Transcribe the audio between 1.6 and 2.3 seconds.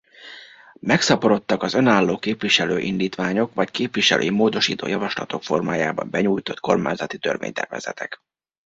az önálló